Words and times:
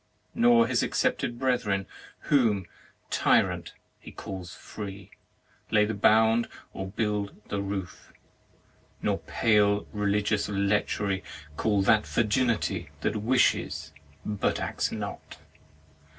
Nor 0.33 0.65
his 0.65 0.81
accepted 0.81 1.37
brethren 1.37 1.85
whom, 2.21 2.65
tyrant, 3.11 3.73
he 3.99 4.11
calls 4.11 4.55
free, 4.55 5.11
lay 5.69 5.85
the 5.85 5.93
bound 5.93 6.47
or 6.73 6.87
build 6.87 7.39
the 7.49 7.61
roof. 7.61 8.11
Nor 9.03 9.19
pale 9.19 9.85
religious 9.93 10.49
lechery 10.49 11.23
call 11.55 11.83
that 11.83 12.07
virginity 12.07 12.89
that 13.01 13.17
wishes, 13.17 13.93
but 14.25 14.59
acts 14.59 14.91
not 14.91 15.37